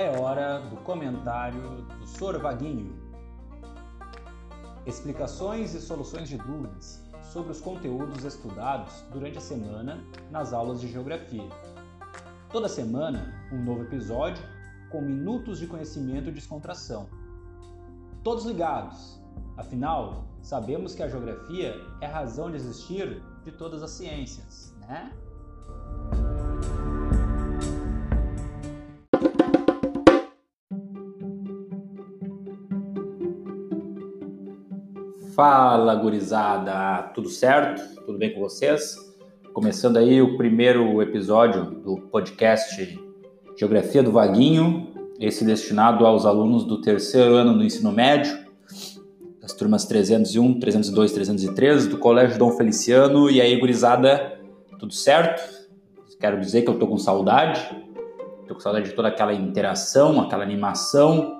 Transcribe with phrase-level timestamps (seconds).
[0.00, 2.38] É hora do comentário do Sr.
[2.38, 2.98] Vaguinho.
[4.86, 10.88] Explicações e soluções de dúvidas sobre os conteúdos estudados durante a semana nas aulas de
[10.88, 11.46] Geografia.
[12.50, 14.42] Toda semana, um novo episódio
[14.90, 17.06] com minutos de conhecimento e descontração.
[18.24, 19.20] Todos ligados!
[19.58, 25.12] Afinal, sabemos que a geografia é a razão de existir de todas as ciências, né?
[35.34, 37.04] Fala, gurizada!
[37.14, 38.02] Tudo certo?
[38.04, 38.96] Tudo bem com vocês?
[39.52, 42.98] Começando aí o primeiro episódio do podcast
[43.56, 44.88] Geografia do Vaguinho,
[45.20, 48.36] esse destinado aos alunos do terceiro ano do ensino médio,
[49.40, 53.30] das turmas 301, 302, 303 do Colégio Dom Feliciano.
[53.30, 54.40] E aí, gurizada,
[54.80, 55.42] tudo certo?
[56.18, 57.60] Quero dizer que eu tô com saudade,
[58.48, 61.39] tô com saudade de toda aquela interação, aquela animação,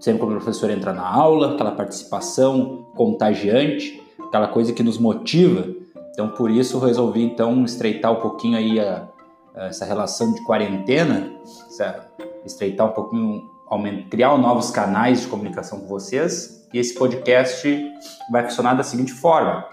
[0.00, 5.68] sempre quando o professor entra na aula, aquela participação contagiante, aquela coisa que nos motiva.
[6.12, 9.06] Então, por isso, resolvi então estreitar um pouquinho aí a,
[9.54, 12.08] a essa relação de quarentena, essa,
[12.44, 16.66] estreitar um pouquinho, aumentar, criar novos canais de comunicação com vocês.
[16.72, 17.92] E esse podcast
[18.32, 19.66] vai funcionar da seguinte forma: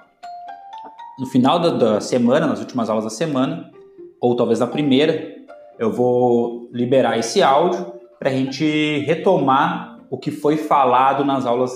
[1.19, 3.71] no final da, da semana, nas últimas aulas da semana,
[4.19, 5.35] ou talvez na primeira,
[5.79, 11.73] eu vou liberar esse áudio para a gente retomar o que foi falado nas aulas,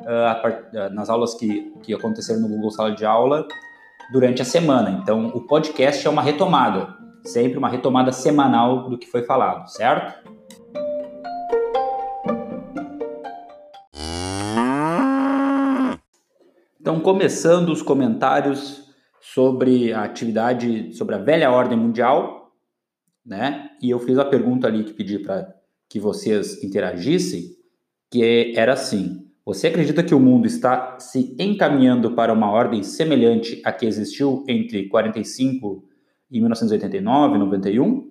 [0.00, 3.46] uh, nas aulas que, que aconteceram no Google Sala de Aula
[4.12, 4.90] durante a semana.
[5.02, 10.22] Então, o podcast é uma retomada, sempre uma retomada semanal do que foi falado, certo?
[16.80, 18.84] Então, começando os comentários
[19.20, 22.52] sobre a atividade, sobre a velha ordem mundial,
[23.24, 23.70] né?
[23.80, 25.48] E eu fiz a pergunta ali que pedi para
[25.88, 27.54] que vocês interagissem
[28.14, 33.60] que era assim: Você acredita que o mundo está se encaminhando para uma ordem semelhante
[33.64, 35.84] à que existiu entre 45
[36.30, 38.08] e 1989, 91?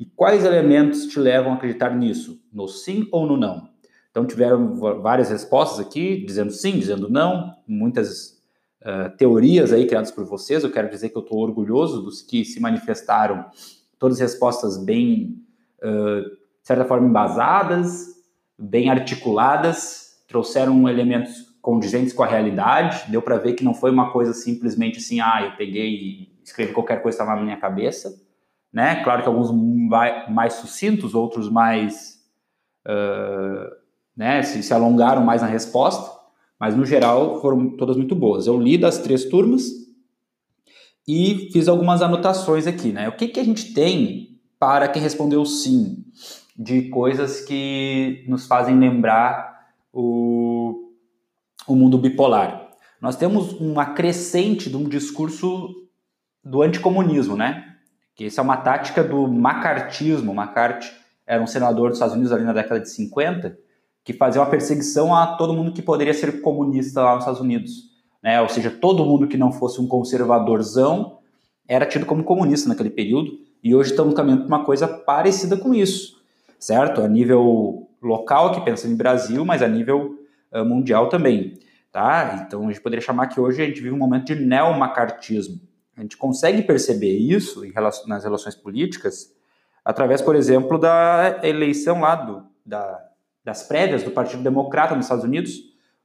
[0.00, 2.40] E quais elementos te levam a acreditar nisso?
[2.50, 3.68] No sim ou no não?
[4.10, 8.42] Então tiveram várias respostas aqui, dizendo sim, dizendo não, muitas
[8.80, 10.64] uh, teorias aí criadas por vocês.
[10.64, 13.44] Eu quero dizer que eu estou orgulhoso dos que se manifestaram,
[13.98, 15.36] todas respostas bem,
[15.82, 18.13] uh, de certa forma, embasadas,
[18.58, 23.10] bem articuladas, trouxeram elementos condizentes com a realidade.
[23.10, 26.72] Deu para ver que não foi uma coisa simplesmente assim, ah, eu peguei e escrevi
[26.72, 28.14] qualquer coisa que estava na minha cabeça.
[28.72, 29.02] Né?
[29.02, 29.50] Claro que alguns
[30.28, 32.14] mais sucintos, outros mais.
[32.86, 33.84] Uh,
[34.16, 36.10] né, se, se alongaram mais na resposta,
[36.60, 38.46] mas no geral foram todas muito boas.
[38.46, 39.64] Eu li das três turmas
[41.06, 42.92] e fiz algumas anotações aqui.
[42.92, 43.08] Né?
[43.08, 46.04] O que, que a gente tem para quem respondeu sim?
[46.56, 50.92] De coisas que nos fazem lembrar o,
[51.66, 52.70] o mundo bipolar.
[53.00, 55.68] Nós temos uma crescente de um discurso
[56.42, 57.64] do anticomunismo, né?
[58.14, 60.32] Que isso é uma tática do macartismo.
[60.32, 60.92] McCarthy
[61.26, 63.58] era um senador dos Estados Unidos ali na década de 50
[64.04, 67.72] que fazia uma perseguição a todo mundo que poderia ser comunista lá nos Estados Unidos.
[68.22, 68.40] Né?
[68.40, 71.18] Ou seja, todo mundo que não fosse um conservadorzão
[71.66, 73.32] era tido como comunista naquele período.
[73.62, 76.22] E hoje estamos caminhando para uma coisa parecida com isso
[76.58, 77.02] certo?
[77.02, 80.18] A nível local, aqui pensando em Brasil, mas a nível
[80.52, 81.58] uh, mundial também,
[81.90, 82.44] tá?
[82.46, 85.60] Então a gente poderia chamar que hoje a gente vive um momento de neomacartismo.
[85.96, 89.32] A gente consegue perceber isso relação, nas relações políticas
[89.84, 93.04] através, por exemplo, da eleição lá do, da,
[93.44, 95.52] das prévias do Partido Democrata nos Estados Unidos.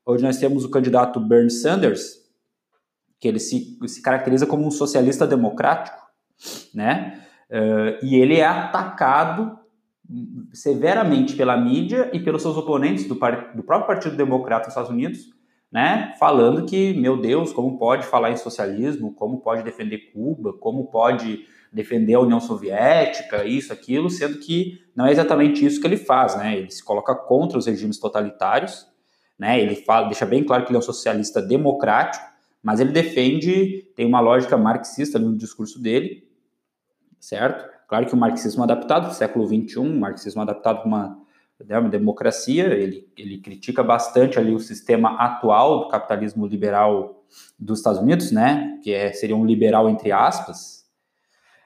[0.05, 2.19] Hoje nós temos o candidato Bernie Sanders,
[3.19, 5.97] que ele se, se caracteriza como um socialista democrático,
[6.73, 7.21] né?
[7.49, 9.58] Uh, e ele é atacado
[10.53, 15.29] severamente pela mídia e pelos seus oponentes do, do próprio Partido Democrata dos Estados Unidos,
[15.71, 20.87] né, falando que, meu Deus, como pode falar em socialismo, como pode defender Cuba, como
[20.87, 25.97] pode defender a União Soviética, isso, aquilo, sendo que não é exatamente isso que ele
[25.97, 26.57] faz, né?
[26.57, 28.87] Ele se coloca contra os regimes totalitários,
[29.37, 29.61] né?
[29.61, 32.25] Ele fala, deixa bem claro que ele é um socialista democrático,
[32.63, 36.27] mas ele defende, tem uma lógica marxista no discurso dele,
[37.19, 37.78] certo?
[37.89, 41.19] Claro que o marxismo adaptado, século XXI, o marxismo adaptado para uma,
[41.65, 47.25] né, uma democracia, ele, ele critica bastante ali o sistema atual do capitalismo liberal
[47.57, 50.85] dos Estados Unidos, né, que é, seria um liberal entre aspas.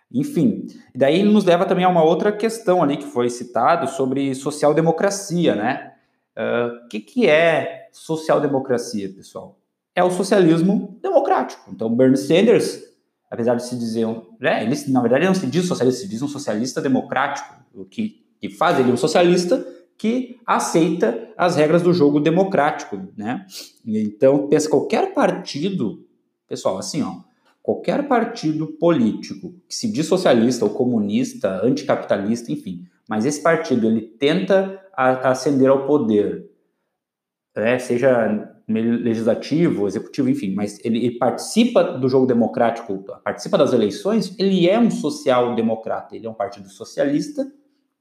[0.10, 5.56] Enfim, daí nos leva também a uma outra questão ali que foi citado sobre social-democracia,
[5.56, 5.94] né?
[6.38, 9.60] O uh, que, que é social-democracia, pessoal?
[9.96, 11.70] É o socialismo democrático.
[11.72, 12.93] Então, Bernie Sanders
[13.34, 16.08] apesar de se dizer, um, né, ele, na verdade ele não se diz socialista, se
[16.08, 19.66] diz um socialista democrático, o que que faz ele um socialista
[19.98, 23.46] que aceita as regras do jogo democrático, né?
[23.86, 26.06] Então, pensa qualquer partido,
[26.46, 27.22] pessoal, assim, ó,
[27.62, 34.02] qualquer partido político que se diz socialista ou comunista, anticapitalista, enfim, mas esse partido ele
[34.02, 36.52] tenta ascender ao poder,
[37.56, 44.36] né, seja legislativo, executivo, enfim, mas ele, ele, participa do jogo democrático, participa das eleições,
[44.40, 47.52] ele é um social-democrata, ele é um partido socialista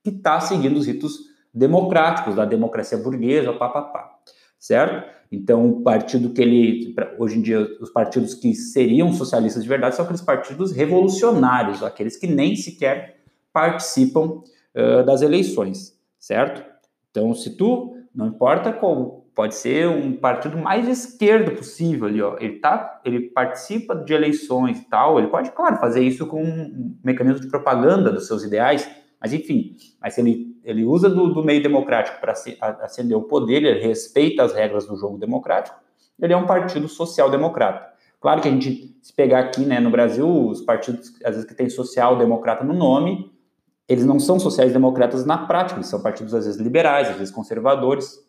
[0.03, 4.19] que está seguindo os ritos democráticos da democracia burguesa, papapá,
[4.59, 5.05] certo?
[5.31, 9.97] Então, o partido que ele, hoje em dia, os partidos que seriam socialistas de verdade
[9.97, 13.21] são aqueles partidos revolucionários, aqueles que nem sequer
[13.53, 14.43] participam
[14.75, 16.63] uh, das eleições, certo?
[17.11, 22.21] Então, se tu, não importa qual, pode ser um partido mais de esquerda possível ali,
[22.21, 26.43] ó, ele tá, ele participa de eleições e tal, ele pode, claro, fazer isso com
[26.43, 28.89] um mecanismo de propaganda dos seus ideais,
[29.21, 32.33] mas enfim, mas ele, ele usa do, do meio democrático para
[32.83, 35.77] acender o poder, ele respeita as regras do jogo democrático,
[36.21, 37.91] ele é um partido social-democrata.
[38.21, 41.55] Claro que a gente, se pegar aqui né, no Brasil, os partidos, às vezes, que
[41.55, 43.33] tem social-democrata no nome,
[43.89, 48.21] eles não são sociais-democratas na prática, eles são partidos, às vezes, liberais, às vezes conservadores,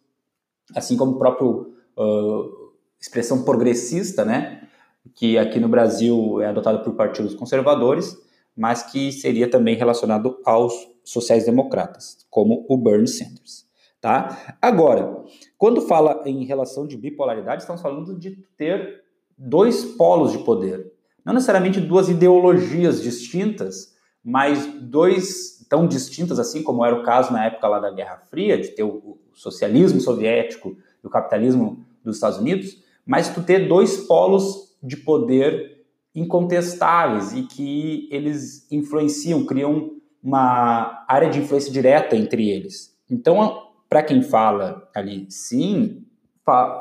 [0.75, 4.68] assim como o próprio uh, expressão progressista, né,
[5.13, 8.18] que aqui no Brasil é adotada por partidos conservadores,
[8.56, 10.74] mas que seria também relacionado aos
[11.04, 13.65] sociais-democratas, como o Bernie Sanders.
[14.00, 14.57] Tá?
[14.62, 15.24] Agora,
[15.57, 19.01] quando fala em relação de bipolaridade, estamos falando de ter
[19.38, 20.92] dois polos de poder.
[21.25, 23.93] Não necessariamente duas ideologias distintas,
[24.24, 28.58] mas dois tão distintas assim como era o caso na época lá da Guerra Fria,
[28.58, 33.98] de ter o socialismo soviético e o capitalismo dos Estados Unidos, mas tu ter dois
[33.98, 35.84] polos de poder
[36.16, 39.92] incontestáveis e que eles influenciam, criam
[40.22, 42.96] uma área de influência direta entre eles.
[43.10, 46.06] Então, para quem fala ali, sim,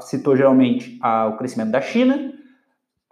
[0.03, 0.99] citou geralmente
[1.31, 2.33] o crescimento da China,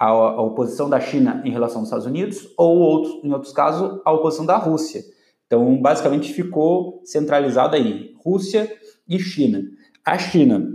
[0.00, 4.00] a, a, oposição da China em relação aos Estados Unidos, ou outros, em outros casos,
[4.02, 5.02] a oposição da Rússia.
[5.46, 8.74] Então, basicamente ficou centralizado aí, Rússia
[9.06, 9.62] e China.
[10.02, 10.74] A China,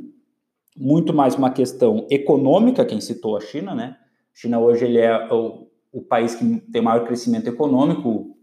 [0.77, 3.97] muito mais uma questão econômica, quem citou a China, né?
[4.31, 8.37] China hoje ele é o, o país que tem maior crescimento econômico.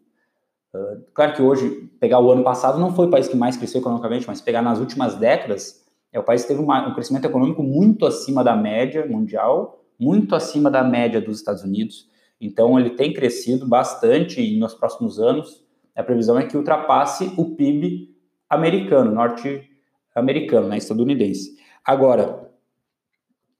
[0.75, 1.71] Uh, claro que hoje,
[2.01, 4.81] pegar o ano passado, não foi o país que mais cresceu economicamente, mas pegar nas
[4.81, 5.81] últimas décadas,
[6.13, 10.35] é o país que teve uma, um crescimento econômico muito acima da média mundial, muito
[10.35, 12.09] acima da média dos Estados Unidos.
[12.41, 15.63] Então, ele tem crescido bastante e nos próximos anos
[15.95, 18.13] a previsão é que ultrapasse o PIB
[18.51, 21.57] americano, norte-americano, né, estadunidense.
[21.85, 22.51] Agora,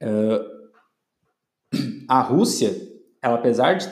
[0.03, 0.53] uh,
[2.09, 2.75] a Rússia,
[3.23, 3.89] ela apesar de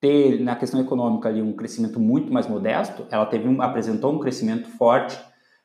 [0.00, 4.18] ter na questão econômica ali um crescimento muito mais modesto, ela teve um, apresentou um
[4.18, 5.18] crescimento forte,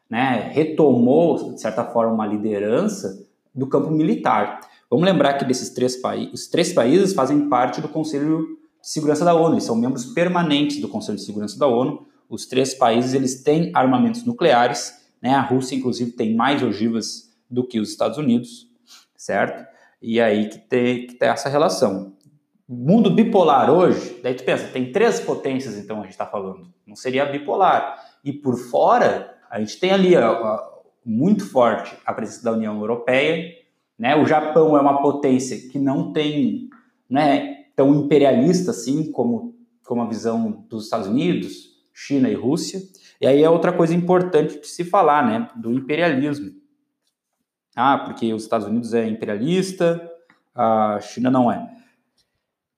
[0.09, 4.59] né, retomou de certa forma uma liderança do campo militar.
[4.95, 9.25] Vamos lembrar que desses três países, os três países fazem parte do Conselho de Segurança
[9.25, 12.07] da ONU, eles são membros permanentes do Conselho de Segurança da ONU.
[12.29, 15.33] Os três países eles têm armamentos nucleares, né?
[15.33, 18.69] A Rússia inclusive tem mais ogivas do que os Estados Unidos,
[19.17, 19.67] certo?
[20.01, 22.13] E aí que tem, que tem essa relação.
[22.65, 26.69] Mundo bipolar hoje, daí tu pensa, tem três potências então a gente está falando.
[26.87, 28.01] Não seria bipolar.
[28.23, 30.57] E por fora, a gente tem ali ó,
[31.05, 33.64] muito forte a presença da União Europeia.
[33.97, 34.15] Né?
[34.15, 36.69] O Japão é uma potência que não tem
[37.09, 42.81] né, tão imperialista assim como, como a visão dos Estados Unidos, China e Rússia.
[43.19, 46.51] E aí é outra coisa importante de se falar, né, do imperialismo.
[47.75, 50.11] Ah, porque os Estados Unidos é imperialista,
[50.53, 51.69] a China não é.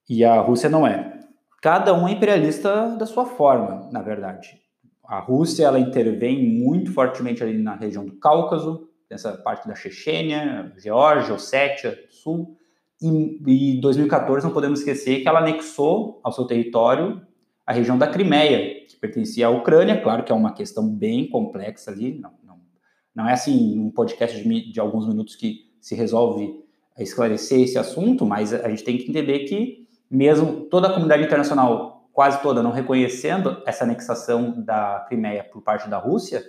[0.09, 1.19] E a Rússia não é.
[1.61, 4.59] Cada um é imperialista da sua forma, na verdade.
[5.03, 10.73] A Rússia ela intervém muito fortemente ali na região do Cáucaso, nessa parte da Chechênia,
[10.77, 12.57] Geórgia, Ossétia, Sul.
[13.01, 17.21] E em 2014 não podemos esquecer que ela anexou ao seu território
[17.65, 21.91] a região da Crimeia, que pertencia à Ucrânia, claro que é uma questão bem complexa
[21.91, 22.31] ali, não,
[23.17, 26.63] não é assim um podcast de, de alguns minutos que se resolve
[26.99, 32.09] esclarecer esse assunto, mas a gente tem que entender que mesmo toda a comunidade internacional,
[32.13, 36.43] quase toda, não reconhecendo essa anexação da Crimeia por parte da Rússia,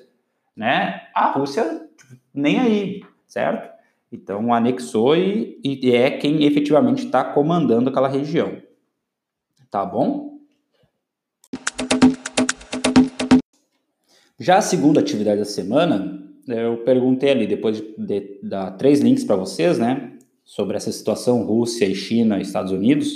[0.54, 1.08] né?
[1.14, 1.87] A Rússia
[2.32, 3.70] nem aí, certo?
[4.10, 8.56] Então anexou e, e é quem efetivamente está comandando aquela região.
[9.70, 10.38] Tá bom?
[14.40, 19.24] Já a segunda atividade da semana eu perguntei ali, depois de, de dar três links
[19.24, 20.12] para vocês, né,
[20.44, 23.12] sobre essa situação Rússia e China e Estados Unidos,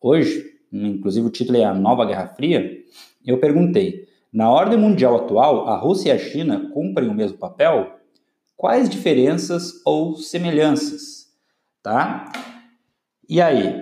[0.00, 2.82] hoje, inclusive o título é A Nova Guerra Fria,
[3.26, 7.98] eu perguntei, Na ordem mundial atual, a Rússia e a China cumprem o mesmo papel?
[8.62, 11.26] Quais diferenças ou semelhanças?
[11.82, 12.30] Tá?
[13.28, 13.74] E aí?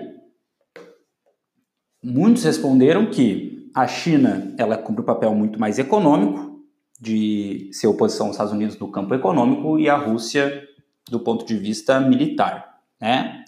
[2.03, 6.65] Muitos responderam que a China ela cumpre um papel muito mais econômico,
[6.99, 10.67] de ser oposição aos Estados Unidos no campo econômico, e a Rússia
[11.11, 12.81] do ponto de vista militar.
[12.99, 13.45] Né?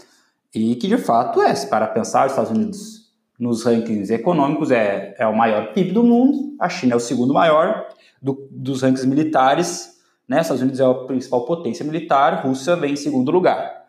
[0.55, 5.15] E que de fato é, se para pensar, os Estados Unidos nos rankings econômicos é,
[5.17, 7.89] é o maior PIB do mundo, a China é o segundo maior
[8.21, 9.93] do, dos rankings militares,
[10.29, 10.41] né?
[10.41, 13.87] Estados Unidos é a principal potência militar, Rússia vem em segundo lugar,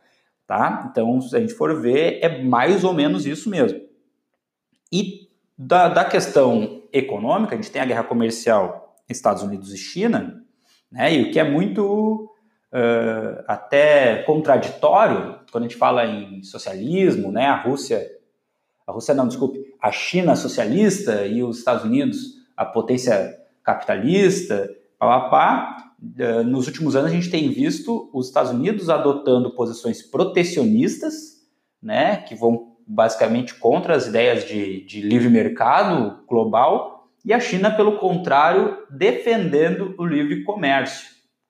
[0.48, 0.88] tá?
[0.90, 3.82] Então, se a gente for ver, é mais ou menos isso mesmo.
[4.92, 10.44] E da, da questão econômica, a gente tem a guerra comercial Estados Unidos e China,
[10.92, 11.14] né?
[11.14, 12.30] E o que é muito
[12.72, 17.46] uh, até contraditório quando a gente fala em socialismo, né?
[17.46, 18.06] A Rússia
[18.86, 25.30] a Rússia não, desculpe, a China socialista e os Estados Unidos a potência capitalista, pá,
[25.30, 25.93] pá, eh,
[26.46, 31.42] nos últimos anos a gente tem visto os Estados Unidos adotando posições protecionistas,
[31.82, 37.72] né, que vão basicamente contra as ideias de, de livre mercado global, e a China,
[37.72, 41.08] pelo contrário, defendendo o livre comércio.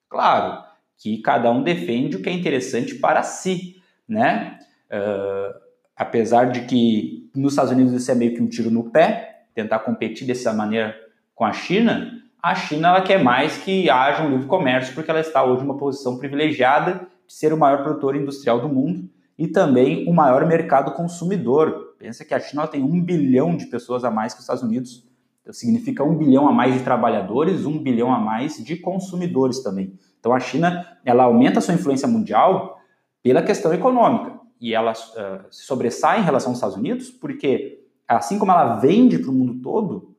[0.08, 0.62] Claro
[0.96, 4.58] que cada um defende o que é interessante para si, né?
[4.86, 5.58] Uh,
[5.96, 9.80] apesar de que nos Estados Unidos isso é meio que um tiro no pé, tentar
[9.80, 10.94] competir dessa maneira
[11.34, 15.20] com a China, a China ela quer mais que haja um livre comércio, porque ela
[15.20, 19.08] está hoje em uma posição privilegiada de ser o maior produtor industrial do mundo
[19.38, 21.94] e também o maior mercado consumidor.
[21.98, 25.08] Pensa que a China tem um bilhão de pessoas a mais que os Estados Unidos,
[25.40, 29.98] então, significa um bilhão a mais de trabalhadores, um bilhão a mais de consumidores também.
[30.20, 32.78] Então a China ela aumenta a sua influência mundial
[33.22, 38.38] pela questão econômica e ela uh, se sobressai em relação aos Estados Unidos, porque assim
[38.38, 40.14] como ela vende para o mundo todo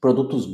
[0.00, 0.44] produtos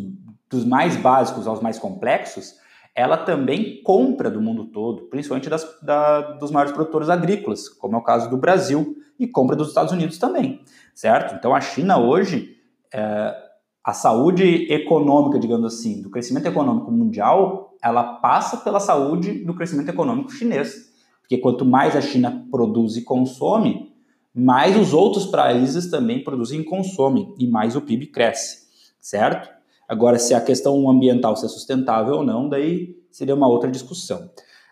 [0.52, 2.54] dos mais básicos aos mais complexos,
[2.94, 7.98] ela também compra do mundo todo, principalmente das, da, dos maiores produtores agrícolas, como é
[7.98, 10.60] o caso do Brasil, e compra dos Estados Unidos também,
[10.94, 11.34] certo?
[11.34, 12.56] Então a China hoje,
[12.92, 13.34] é,
[13.82, 19.88] a saúde econômica, digamos assim, do crescimento econômico mundial, ela passa pela saúde do crescimento
[19.88, 20.92] econômico chinês.
[21.20, 23.92] Porque quanto mais a China produz e consome,
[24.34, 28.66] mais os outros países também produzem e consomem, e mais o PIB cresce,
[29.00, 29.61] certo?
[29.92, 34.30] Agora, se a questão ambiental se é sustentável ou não, daí seria uma outra discussão.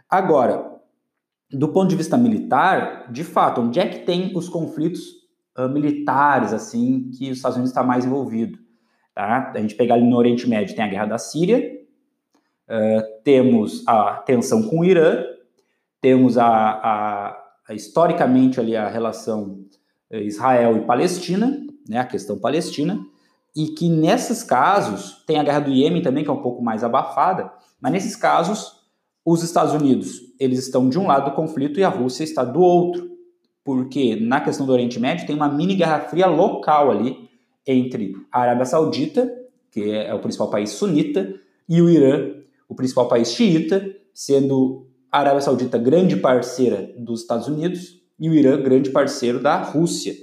[0.09, 0.65] Agora,
[1.53, 5.03] do ponto de vista militar, de fato, onde é que tem os conflitos
[5.59, 8.59] uh, militares, assim, que os Estados Unidos está mais envolvido?
[9.15, 9.53] Tá?
[9.55, 11.71] A gente pegar ali no Oriente Médio, tem a guerra da Síria,
[12.71, 15.23] uh, temos a tensão com o Irã,
[16.01, 17.37] temos a, a,
[17.69, 19.67] a, historicamente ali a relação
[20.09, 22.99] eh, Israel e Palestina, né, a questão palestina,
[23.57, 26.85] e que nesses casos, tem a guerra do Iêmen também, que é um pouco mais
[26.85, 28.81] abafada, mas nesses casos,
[29.25, 32.61] os Estados Unidos, eles estão de um lado do conflito e a Rússia está do
[32.61, 33.11] outro,
[33.65, 37.29] porque na questão do Oriente Médio tem uma mini guerra fria local ali
[37.67, 39.31] entre a Arábia Saudita,
[39.71, 41.35] que é o principal país sunita,
[41.69, 42.35] e o Irã,
[42.69, 48.35] o principal país xiita, sendo a Arábia Saudita grande parceira dos Estados Unidos e o
[48.35, 50.15] Irã grande parceiro da Rússia,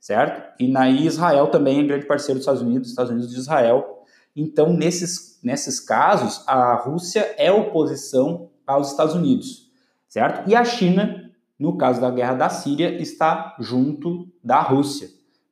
[0.00, 0.54] certo?
[0.58, 4.04] E na Israel também é grande parceiro dos Estados Unidos, Estados Unidos de Israel.
[4.34, 9.70] Então, nesses, nesses casos, a Rússia é oposição aos Estados Unidos,
[10.08, 10.48] certo?
[10.48, 15.08] E a China, no caso da guerra da Síria, está junto da Rússia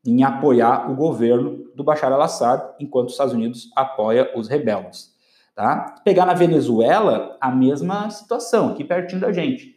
[0.06, 5.12] em apoiar o governo do Bashar al-Assad, enquanto os Estados Unidos apoia os rebeldes.
[5.54, 5.96] Tá?
[6.04, 9.76] Pegar na Venezuela, a mesma situação, aqui pertinho da gente.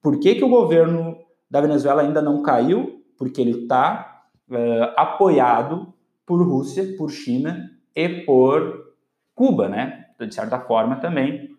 [0.00, 1.16] Por que, que o governo
[1.50, 3.02] da Venezuela ainda não caiu?
[3.16, 4.11] Porque ele está
[4.52, 5.92] uh, apoiado
[6.24, 8.92] por Rússia, por China e por
[9.34, 10.06] Cuba, né?
[10.18, 11.50] De certa forma também,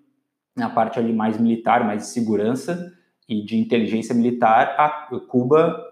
[0.55, 2.93] na parte ali mais militar, mais de segurança
[3.27, 5.83] e de inteligência militar, a Cuba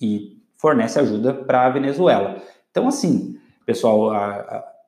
[0.00, 2.40] e fornece ajuda para a Venezuela.
[2.70, 4.78] Então, assim, pessoal, a, a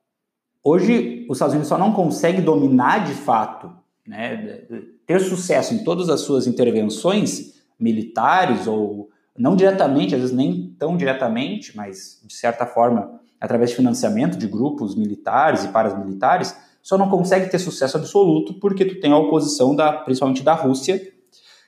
[0.62, 3.72] Hoje, os Estados Unidos só não consegue dominar de fato,
[4.06, 4.62] né,
[5.06, 9.08] ter sucesso em todas as suas intervenções militares, ou
[9.40, 14.46] não diretamente, às vezes nem tão diretamente, mas de certa forma, através de financiamento de
[14.46, 19.74] grupos militares e paramilitares, só não consegue ter sucesso absoluto porque tu tem a oposição
[19.74, 21.00] da, principalmente da Rússia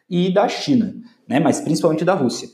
[0.09, 0.95] e da China,
[1.27, 2.47] né, mas principalmente da Rússia.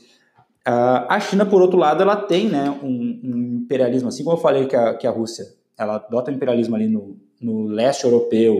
[0.65, 4.41] Uh, a China, por outro lado, ela tem né, um, um imperialismo, assim como eu
[4.41, 5.43] falei que a, que a Rússia
[5.77, 8.57] ela adota o imperialismo ali no, no leste europeu,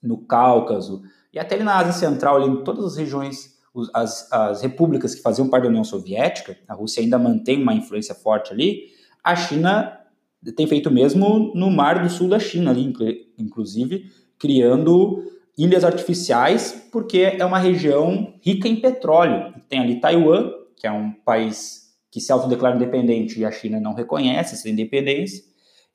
[0.00, 3.51] no Cáucaso, e até ali na Ásia Central, ali em todas as regiões,
[3.94, 8.14] as, as repúblicas que faziam parte da União Soviética, a Rússia ainda mantém uma influência
[8.14, 8.88] forte ali,
[9.22, 9.98] a China
[10.56, 12.92] tem feito mesmo no Mar do Sul da China, ali,
[13.38, 15.22] inclusive criando
[15.56, 19.54] ilhas artificiais, porque é uma região rica em petróleo.
[19.68, 23.94] Tem ali Taiwan, que é um país que se autodeclara independente e a China não
[23.94, 25.44] reconhece essa independência.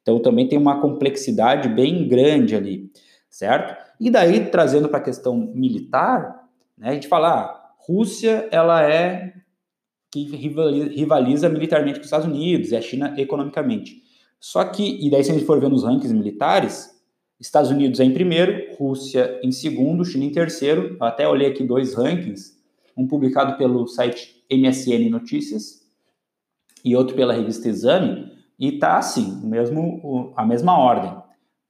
[0.01, 2.89] Então também tem uma complexidade bem grande ali,
[3.29, 3.75] certo?
[3.99, 9.33] E daí trazendo para a questão militar, né, a gente fala, ah, Rússia ela é
[10.11, 14.01] que rivaliza, militarmente com os Estados Unidos e a China economicamente.
[14.39, 16.95] Só que, e daí se a gente for ver nos rankings militares,
[17.39, 20.97] Estados Unidos é em primeiro, Rússia em segundo, China em terceiro.
[20.99, 22.57] Eu até olhei aqui dois rankings,
[22.95, 25.81] um publicado pelo site MSN Notícias
[26.83, 31.15] e outro pela revista Exame, e tá assim, mesmo, a mesma ordem.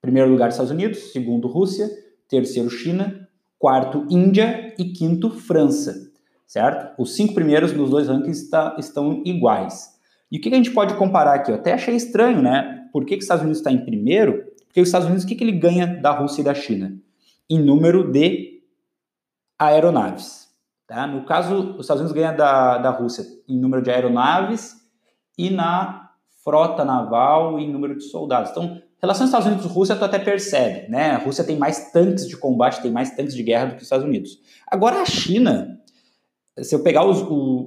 [0.02, 1.90] Primeiro lugar Estados Unidos, segundo Rússia,
[2.30, 6.07] terceiro China, quarto Índia e quinto França,
[6.48, 7.00] certo?
[7.00, 9.96] Os cinco primeiros nos dois rankings tá, estão iguais.
[10.32, 11.52] E o que, que, a gente pode comparar aqui?
[11.52, 12.88] Eu até achei estranho, né?
[12.92, 14.46] Por que, que os Estados Unidos está em primeiro?
[14.66, 16.98] Porque os Estados Unidos, o que, que ele ganha da Rússia e da China?
[17.50, 18.62] Em número de
[19.60, 20.48] aeronaves.
[20.86, 21.06] Tá?
[21.06, 24.76] No caso, os Estados Unidos ganha da, da Rússia em número de aeronaves
[25.38, 26.12] e na
[26.44, 28.52] frota naval e em número de soldados.
[28.52, 31.12] Então, relação Estados Unidos e Rússia, tu até percebe, né?
[31.12, 33.84] A Rússia tem mais tanques de combate, tem mais tanques de guerra do que os
[33.84, 34.40] Estados Unidos.
[34.66, 35.77] Agora, a China,
[36.64, 37.22] se eu pegar os,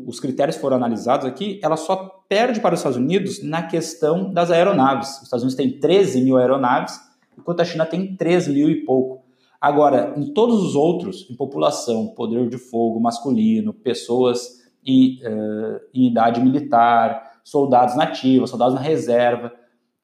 [0.06, 4.32] os critérios que foram analisados aqui, ela só perde para os Estados Unidos na questão
[4.32, 5.18] das aeronaves.
[5.18, 6.98] Os Estados Unidos têm 13 mil aeronaves,
[7.38, 9.24] enquanto a China tem 3 mil e pouco.
[9.60, 16.08] Agora, em todos os outros, em população, poder de fogo masculino, pessoas e, uh, em
[16.08, 19.52] idade militar, soldados nativos, soldados na reserva,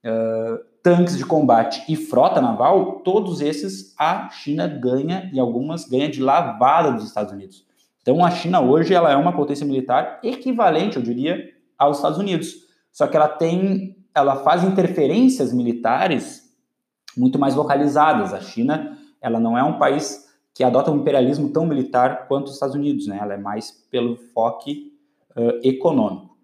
[0.04, 6.08] uh, tanques de combate e frota naval, todos esses a China ganha e algumas ganha
[6.08, 7.66] de lavada dos Estados Unidos.
[8.06, 12.54] Então a China hoje ela é uma potência militar equivalente, eu diria, aos Estados Unidos.
[12.92, 16.54] Só que ela tem, ela faz interferências militares
[17.16, 18.32] muito mais localizadas.
[18.32, 22.54] A China, ela não é um país que adota um imperialismo tão militar quanto os
[22.54, 23.18] Estados Unidos, né?
[23.20, 26.36] Ela é mais pelo foco uh, econômico,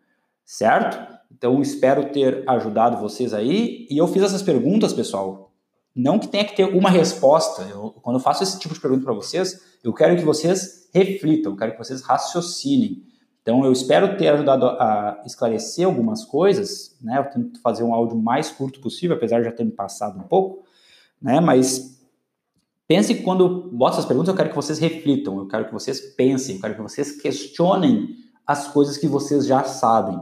[0.45, 0.99] certo?
[1.31, 3.87] Então espero ter ajudado vocês aí.
[3.89, 5.52] E eu fiz essas perguntas, pessoal.
[5.95, 7.63] Não que tenha que ter uma resposta.
[7.63, 11.53] Eu, quando eu faço esse tipo de pergunta para vocês, eu quero que vocês reflitam,
[11.53, 13.03] eu quero que vocês raciocinem.
[13.43, 17.19] Então, eu espero ter ajudado a esclarecer algumas coisas, né?
[17.19, 20.23] Eu tento fazer um áudio mais curto possível, apesar de já ter me passado um
[20.23, 20.65] pouco,
[21.21, 21.41] né?
[21.41, 22.01] Mas
[22.87, 25.73] pense que quando eu boto essas perguntas, eu quero que vocês reflitam, eu quero que
[25.73, 30.21] vocês pensem, eu quero que vocês questionem as coisas que vocês já sabem,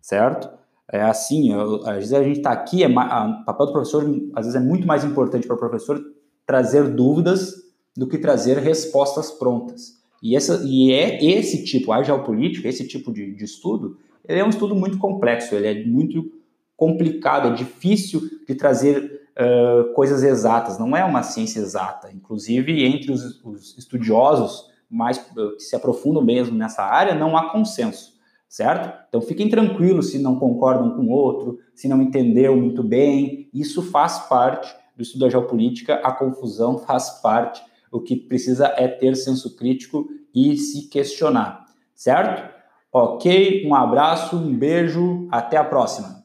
[0.00, 0.59] certo?
[0.92, 4.02] É assim, eu, às vezes a gente está aqui, é, o papel do professor
[4.34, 6.00] às vezes é muito mais importante para o professor
[6.44, 7.54] trazer dúvidas
[7.96, 10.00] do que trazer respostas prontas.
[10.22, 13.96] E, essa, e é esse tipo, a geopolítica, esse tipo de, de estudo,
[14.28, 16.30] ele é um estudo muito complexo, ele é muito
[16.76, 22.10] complicado, é difícil de trazer uh, coisas exatas, não é uma ciência exata.
[22.12, 28.18] Inclusive, entre os, os estudiosos mais que se aprofundam mesmo nessa área, não há consenso,
[28.50, 28.92] certo?
[29.08, 34.18] Então fiquem tranquilos se não concordam com outro, se não entendeu muito bem, isso faz
[34.28, 39.56] parte do estudo da geopolítica, a confusão faz parte o que precisa é ter senso
[39.56, 42.48] crítico e se questionar, certo?
[42.92, 46.19] Ok, um abraço, um beijo, até a próxima.